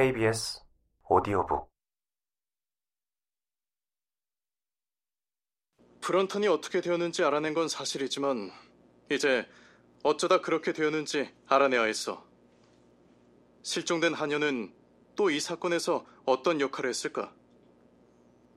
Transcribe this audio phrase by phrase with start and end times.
[0.00, 0.60] KBS
[1.10, 1.68] 오디오북
[6.00, 8.50] 브런턴이 어떻게 되었는지 알아낸 건 사실이지만
[9.10, 9.46] 이제
[10.02, 12.26] 어쩌다 그렇게 되었는지 알아내야 했어.
[13.62, 14.72] 실종된 하녀는
[15.16, 17.34] 또 이 사건에서 어떤 역할을 했을까?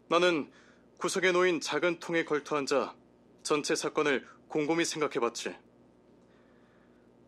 [0.07, 0.49] 나는
[0.97, 2.95] 구석에 놓인 작은 통에 걸터 앉아
[3.41, 5.53] 전체 사건을 곰곰이 생각해봤지.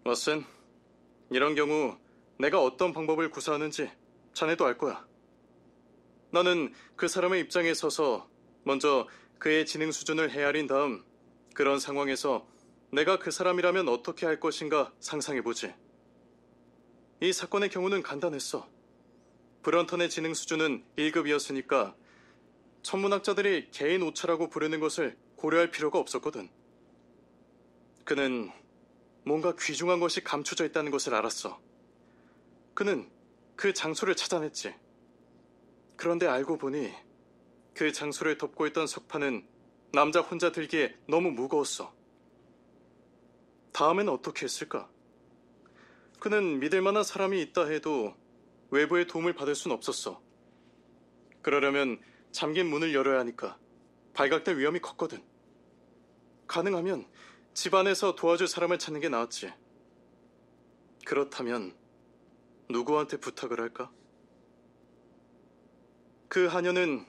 [0.05, 0.45] 왓슨,
[1.31, 1.97] 이런 경우
[2.39, 3.91] 내가 어떤 방법을 구사하는지
[4.35, 5.07] 자네도 알 거야.
[6.29, 8.29] 나는 그 사람의 입장에 서서
[8.63, 9.07] 먼저
[9.39, 11.03] 그의 지능 수준을 헤아린 다음
[11.53, 12.45] 그런 상황에서
[12.91, 15.73] 내가 그 사람이라면 어떻게 할 것인가 상상해보지.
[17.21, 18.67] 이 사건의 경우는 간단했어.
[19.63, 21.95] 브런턴의 지능 수준은 1급이었으니까
[22.83, 26.49] 천문학자들이 개인 오차라고 부르는 것을 고려할 필요가 없었거든.
[28.03, 28.51] 그는
[29.23, 31.59] 뭔가 귀중한 것이 감춰져 있다는 것을 알았어.
[32.73, 33.09] 그는
[33.55, 34.75] 그 장소를 찾아냈지.
[35.95, 36.93] 그런데 알고 보니
[37.73, 39.47] 그 장소를 덮고 있던 석판은
[39.93, 41.93] 남자 혼자 들기에 너무 무거웠어.
[43.71, 44.89] 다음엔 어떻게 했을까?
[46.19, 48.15] 그는 믿을 만한 사람이 있다 해도
[48.71, 50.21] 외부의 도움을 받을 순 없었어.
[51.41, 51.99] 그러려면
[52.31, 53.57] 잠긴 문을 열어야 하니까
[54.13, 55.23] 발각될 위험이 컸거든.
[56.47, 57.07] 가능하면
[57.53, 59.53] 집 안에서 도와줄 사람을 찾는 게 나았지.
[61.05, 61.75] 그렇다면
[62.69, 63.91] 누구한테 부탁을 할까?
[66.27, 67.05] 그 하녀는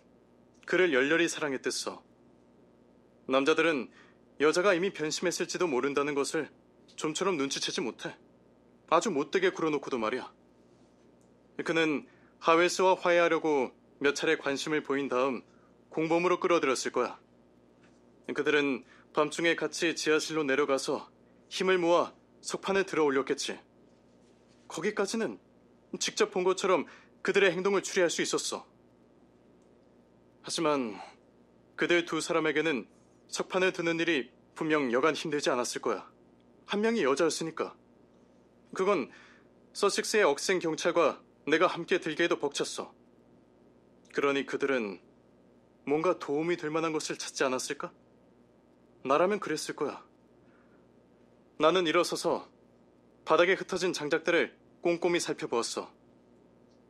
[0.67, 2.03] 그를 열렬히 사랑했댔어.
[3.29, 3.91] 남자들은
[4.41, 6.51] 여자가 이미 변심했을지도 모른다는 것을
[6.97, 8.17] 좀처럼 눈치채지 못해.
[8.89, 10.33] 아주 못되게 굴어놓고도 말이야.
[11.65, 12.07] 그는
[12.39, 15.43] 하웨스와 화해하려고 몇 차례 관심을 보인 다음
[15.89, 17.19] 공범으로 끌어들였을 거야.
[18.35, 18.85] 그들은
[19.15, 21.11] 밤중에 같이 지하실로 내려가서
[21.49, 22.13] 힘을 모아
[22.43, 23.59] 석판에 들어 올렸겠지.
[24.69, 25.39] 거기까지는
[25.99, 26.87] 직접 본 것처럼
[27.23, 28.67] 그들의 행동을 추리할 수 있었어.
[30.43, 31.01] 하지만
[31.77, 32.87] 그들 두 사람에게는
[33.29, 36.09] 석판을 드는 일이 분명 여간 힘들지 않았을 거야.
[36.67, 37.77] 한 명이 여자였으니까.
[38.75, 39.11] 그건
[39.73, 42.93] 서식스의 억센 경찰과 내가 함께 들기에도 벅찼어.
[44.13, 45.01] 그러니 그들은
[45.85, 47.93] 뭔가 도움이 될 만한 것을 찾지 않았을까?
[49.05, 50.05] 나라면 그랬을 거야.
[51.59, 52.49] 나는 일어서서
[53.25, 55.93] 바닥에 흩어진 장작들을 꼼꼼히 살펴보았어.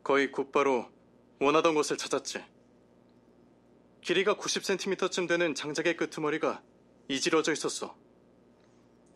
[0.02, 0.90] 거의 곧바로
[1.40, 2.44] 원하던 것을 찾았지.
[4.02, 6.62] 길이가 90cm쯤 되는 장작의 끄트머리가
[7.08, 7.96] 이질러져 있었어.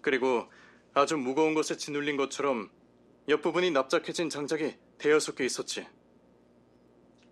[0.00, 0.48] 그리고
[0.94, 2.70] 아주 무거운 것에 짓눌린 것처럼
[3.28, 5.86] 옆부분이 납작해진 장작이 대여섯 개 있었지.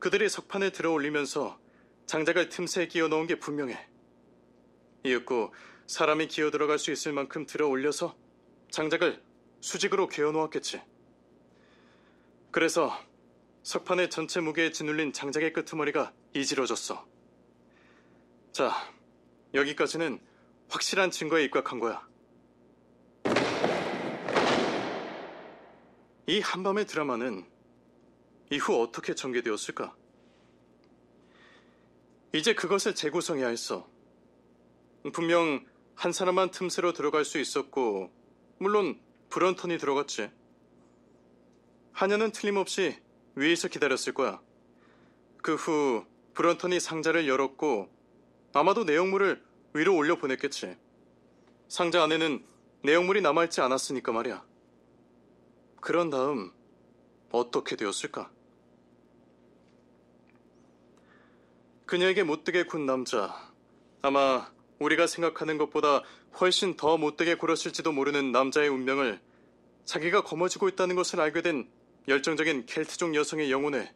[0.00, 1.59] 그들이 석판에 들어 올리면서
[2.04, 3.88] 장작을 틈새에 끼워 넣은 게 분명해.
[5.04, 5.54] 이윽고
[5.86, 8.15] 사람이 기어 들어갈 수 있을 만큼 들어 올려서
[8.70, 9.22] 장작을
[9.62, 10.82] 수직으로 괴어 놓았겠지.
[12.50, 12.92] 그래서
[13.62, 17.06] 석판의 전체 무게에 짓눌린 장작의 끄트머리가 이질러졌어.
[18.53, 18.72] 자,
[19.54, 20.19] 여기까지는
[20.69, 22.06] 확실한 증거에 입각한 거야.
[26.26, 27.47] 이 한밤의 드라마는
[28.50, 29.94] 이후 어떻게 전개되었을까?
[32.34, 33.88] 이제 그것을 재구성해야 했어.
[35.12, 38.10] 분명 한 사람만 틈새로 들어갈 수 있었고,
[38.59, 40.30] 물론 브런턴이 들어갔지.
[41.98, 42.97] 하녀는 틀림없이
[43.34, 44.41] 위에서 기다렸을 거야.
[45.42, 46.04] 그 후
[46.34, 47.88] 브런턴이 상자를 열었고,
[48.53, 49.42] 아마도 내용물을
[49.75, 50.76] 위로 올려 보냈겠지.
[51.66, 52.44] 상자 안에는
[52.84, 54.44] 내용물이 남아있지 않았으니까 말이야.
[55.81, 56.53] 그런 다음
[57.32, 58.30] 어떻게 되었을까?
[61.84, 63.53] 그녀에게 못되게 군 남자.
[64.03, 64.48] 아마
[64.78, 66.04] 우리가 생각하는 것보다
[66.41, 69.20] 훨씬 더 못되게 굴었을지도 모르는 남자의 운명을
[69.84, 71.69] 자기가 거머쥐고 있다는 것을 알게 된
[72.09, 73.95] 열정적인 켈트족 여성의 영혼에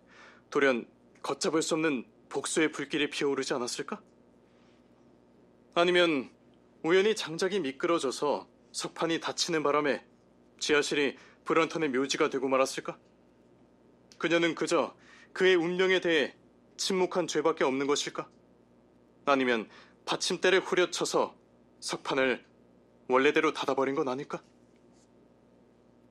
[0.50, 0.86] 돌연
[1.22, 4.02] 걷잡을 수 없는 복수의 불길이 피어오르지 않았을까?
[5.74, 6.30] 아니면
[6.82, 10.04] 우연히 장작이 미끄러져서 석판이 닫히는 바람에
[10.58, 12.98] 지하실이 브런턴의 묘지가 되고 말았을까?
[14.18, 14.94] 그녀는 그저
[15.32, 16.34] 그의 운명에 대해
[16.76, 18.28] 침묵한 죄밖에 없는 것일까?
[19.24, 19.68] 아니면
[20.04, 21.34] 받침대를 후려쳐서
[21.80, 22.44] 석판을
[23.08, 24.42] 원래대로 닫아버린 건 아닐까?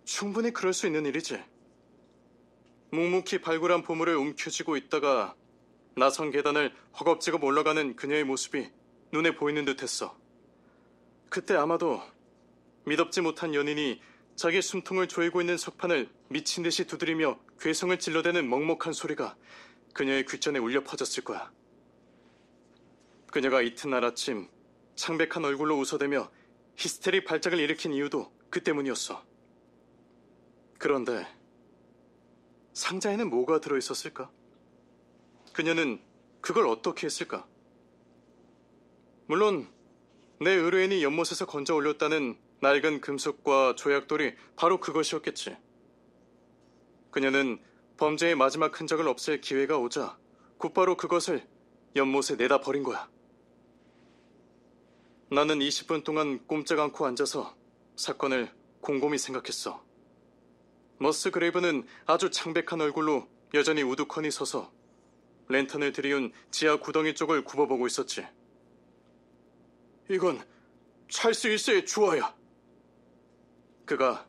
[0.04, 1.42] 충분히 그럴 수 있는 일이지.
[2.92, 5.36] 묵묵히 발굴한 보물을 움켜쥐고 있다가
[5.96, 8.70] 나선 계단을 허겁지겁 올라가는 그녀의 모습이
[9.12, 10.18] 눈에 보이는 듯 했어.
[11.30, 12.02] 그때 아마도
[12.86, 14.02] 믿업지 못한 연인이
[14.36, 19.38] 자기 숨통을 조이고 있는 석판을 미친 듯이 두드리며 괴성을 찔러대는 먹먹한 소리가
[19.94, 21.52] 그녀의 귓전에 울려 퍼졌을 거야.
[23.28, 24.50] 그녀가 이튿날 아침
[24.96, 26.30] 창백한 얼굴로 웃어대며
[26.76, 29.24] 히스테리 발작을 일으킨 이유도 그 때문이었어.
[30.78, 31.28] 그런데
[32.74, 34.30] 상자에는 뭐가 들어있었을까?
[35.54, 36.02] 그녀는
[36.40, 37.46] 그걸 어떻게 했을까?
[39.28, 39.68] 물론
[40.40, 45.58] 내 의뢰인이 연못에서 건져 올렸다는 낡은 금속과 조약돌이 바로 그것이었겠지.
[47.12, 47.60] 그녀는
[47.98, 50.18] 범죄의 마지막 흔적을 없앨 기회가 오자
[50.58, 51.46] 곧바로 그것을
[51.96, 53.10] 연못에 내다 버린 거야.
[55.30, 57.56] 나는 20분 동안 꼼짝 않고 앉아서
[57.96, 58.52] 사건을
[58.82, 59.84] 곰곰이 생각했어.
[61.02, 64.72] 머스 그레이브는 아주 창백한 얼굴로 여전히 우두커니 서서
[65.50, 68.24] 랜턴을 들이운 지하 구덩이 쪽을 굽어보고 있었지.
[70.12, 70.40] 이건
[71.10, 72.36] 찰스 1세의 주화야.
[73.86, 74.28] 그가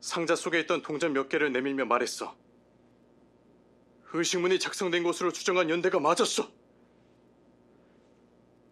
[0.00, 2.34] 상자 속에 있던 동전 몇 개를 내밀며 말했어.
[4.14, 6.50] 의식문이 작성된 것으로 추정한 연대가 맞았어.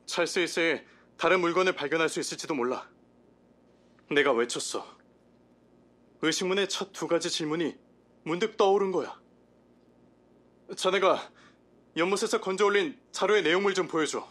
[0.07, 0.85] 찰스 1세에
[1.19, 2.89] 다른 물건을 발견할 수 있을지도 몰라.
[4.11, 4.96] 내가 외쳤어.
[6.23, 7.77] 의식문의 첫 두 가지 질문이
[8.25, 9.21] 문득 떠오른 거야.
[10.75, 11.31] 자네가
[11.97, 14.27] 연못에서 건져 올린 자료의 내용물 좀 보여줘.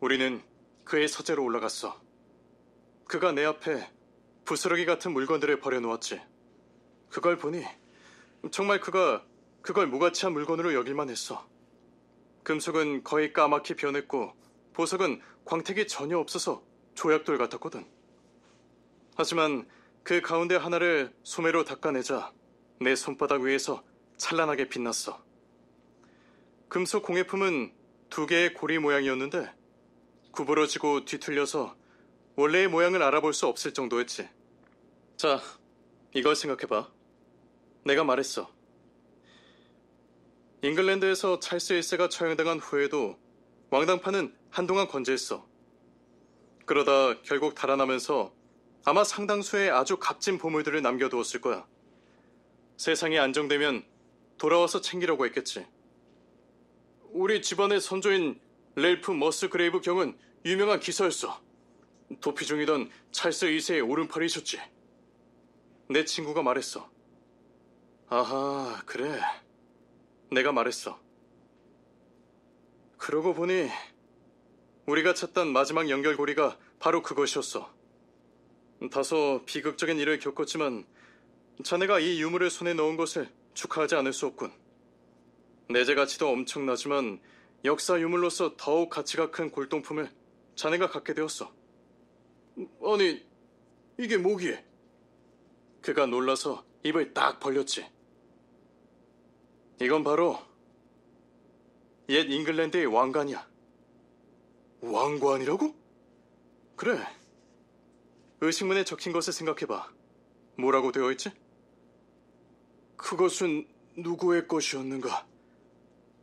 [0.00, 0.42] 우리는
[0.84, 2.00] 그의 서재로 올라갔어.
[3.06, 3.88] 그가 내 앞에
[4.44, 6.20] 부스러기 같은 물건들을 버려놓았지.
[7.10, 7.64] 그걸 보니
[8.50, 9.24] 정말 그가
[9.62, 11.46] 그걸 무가치한 물건으로 여길만 했어.
[12.42, 14.32] 금속은 거의 까맣게 변했고
[14.72, 16.64] 보석은 광택이 전혀 없어서
[16.94, 17.86] 조약돌 같았거든.
[19.16, 19.68] 하지만
[20.02, 22.32] 그 가운데 하나를 소매로 닦아내자
[22.80, 23.82] 내 손바닥 위에서
[24.16, 25.22] 찬란하게 빛났어.
[26.68, 27.72] 금속 공예품은
[28.08, 29.52] 두 개의 고리 모양이었는데
[30.32, 31.76] 구부러지고 뒤틀려서
[32.36, 34.28] 원래의 모양을 알아볼 수 없을 정도였지.
[35.16, 35.40] 자,
[36.14, 36.90] 이걸 생각해봐.
[37.84, 38.50] 내가 말했어.
[40.62, 43.18] 잉글랜드에서 찰스 1세가 처형당한 후에도
[43.70, 45.46] 왕당파는 한동안 건재했어.
[46.66, 48.32] 그러다 결국 달아나면서
[48.84, 51.66] 아마 상당수의 아주 값진 보물들을 남겨두었을 거야.
[52.76, 53.84] 세상이 안정되면
[54.38, 55.66] 돌아와서 챙기려고 했겠지.
[57.10, 58.40] 우리 집안의 선조인
[58.76, 60.16] 랠프 머스그레이브 경은
[60.46, 61.40] 유명한 기사였어.
[62.20, 64.58] 도피 중이던 찰스 2세의 오른팔이셨지.
[65.90, 66.90] 내 친구가 말했어.
[68.08, 69.20] 아하, 그래.
[70.32, 70.98] 내가 말했어.
[72.96, 73.68] 그러고 보니
[74.86, 77.79] 우리가 찾던 마지막 연결고리가 바로 그것이었어.
[78.88, 80.86] 다소 비극적인 일을 겪었지만
[81.62, 84.52] 자네가 이 유물을 손에 넣은 것을 축하하지 않을 수 없군.
[85.68, 87.20] 내재 가치도 엄청나지만
[87.64, 90.10] 역사 유물로서 더욱 가치가 큰 골동품을
[90.54, 91.52] 자네가 갖게 되었어.
[92.82, 93.22] 아니,
[93.98, 94.64] 이게 뭐기에?
[95.82, 97.86] 그가 놀라서 입을 딱 벌렸지.
[99.82, 100.38] 이건 바로
[102.08, 103.48] 옛 잉글랜드의 왕관이야.
[104.80, 105.74] 왕관이라고?
[106.76, 107.19] 그래.
[108.42, 109.92] 의식문에 적힌 것을 생각해봐.
[110.56, 111.30] 뭐라고 되어 있지?
[112.96, 113.66] 그것은
[113.96, 115.26] 누구의 것이었는가?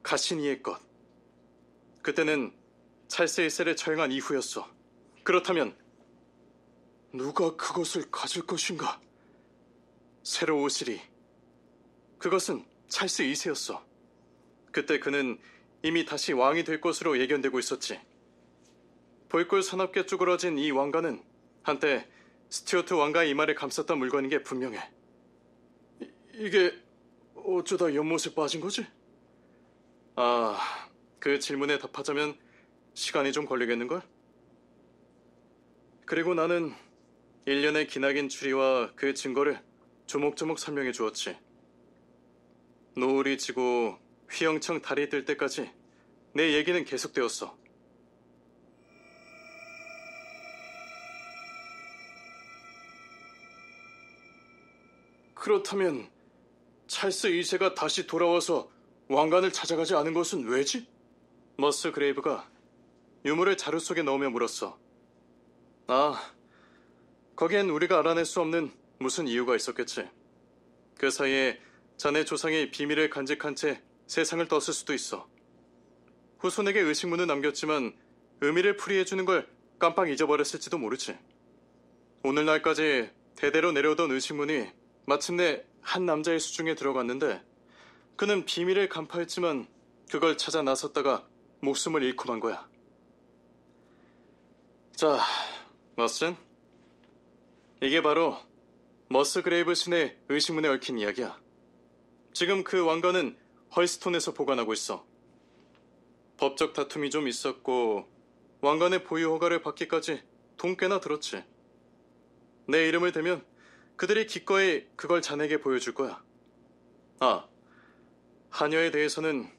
[0.04, 0.80] 가시니의 것.
[2.02, 2.54] 그때는
[3.08, 4.68] 찰스 1세를 처형한 이후였어.
[5.24, 5.76] 그렇다면
[7.14, 9.00] 누가 그것을 가질 것인가?
[10.24, 11.02] 새로 오시리.
[12.18, 13.82] 그것은 찰스 2세였어.
[14.72, 15.40] 그때 그는
[15.84, 18.00] 이미 다시 왕이 될 것으로 예견되고 있었지.
[19.30, 21.22] 볼골 산업계 쭈그러진 이 왕관은
[21.68, 22.08] 한때
[22.48, 24.80] 스튜어트 왕가의 이마를 감쌌던 물건인 게 분명해.
[26.00, 26.74] 이, 이게
[27.36, 28.88] 어쩌다 연못에 빠진 거지?
[30.16, 30.58] 아,
[31.20, 32.38] 그 질문에 답하자면
[32.94, 34.02] 시간이 좀 걸리겠는걸?
[36.06, 36.74] 그리고 나는
[37.46, 39.62] 일련의 기나긴 추리와 그 증거를
[40.06, 41.36] 조목조목 설명해 주었지.
[42.96, 44.00] 노을이 지고
[44.32, 45.70] 휘영청 달이 뜰 때까지
[46.32, 47.58] 내 얘기는 계속되었어.
[55.48, 56.10] 그렇다면
[56.88, 58.70] 찰스 2세가 다시 돌아와서
[59.08, 60.86] 왕관을 찾아가지 않은 것은 왜지?
[61.58, 62.50] 머스그레이브가
[63.24, 64.78] 유물을 자루 속에 넣으며 물었어.
[65.88, 66.34] 아,
[67.38, 70.10] 거기엔 우리가 알아낼 수 없는 무슨 이유가 있었겠지.
[70.98, 71.62] 그 사이에
[71.96, 75.30] 자네 조상이 비밀을 간직한 채 세상을 떴을 수도 있어.
[76.40, 77.96] 후손에게 의식문을 남겼지만
[78.42, 79.48] 의미를 풀이해주는 걸
[79.80, 81.18] 깜빡 잊어버렸을지도 모르지.
[82.24, 84.76] 오늘날까지 대대로 내려오던 의식문이
[85.08, 87.42] 마침내 한 남자의 수중에 들어갔는데
[88.18, 89.66] 그는 비밀을 간파했지만
[90.12, 91.26] 그걸 찾아 나섰다가
[91.62, 92.68] 목숨을 잃고 만 거야.
[94.94, 95.18] 자,
[95.96, 96.36] 왓슨.
[97.82, 98.38] 이게 바로
[99.08, 101.40] 머스그레이브 씨의 의식문에 얽힌 이야기야.
[102.34, 103.38] 지금 그 왕관은
[103.78, 105.06] 헐스톤에서 보관하고 있어.
[106.36, 108.10] 법적 다툼이 좀 있었고
[108.60, 110.22] 왕관의 보유 허가를 받기까지
[110.58, 111.46] 돈 꽤나 들었지.
[112.68, 113.46] 내 이름을 대면
[113.98, 116.24] 그들이 기꺼이 그걸 자네에게 보여줄 거야.
[117.20, 117.48] 아,
[118.52, 119.52] 하녀에 대해서는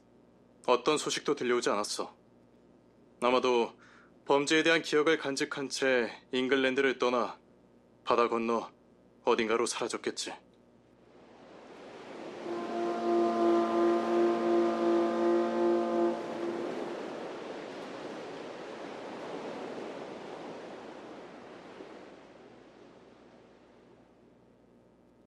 [0.67, 2.17] 어떤 소식도 들려오지 않았어.
[3.21, 3.77] 아마도
[4.27, 7.39] 범죄에 대한 기억을 간직한 채 잉글랜드를 떠나
[8.05, 8.71] 바다 건너
[9.25, 10.33] 어딘가로 사라졌겠지.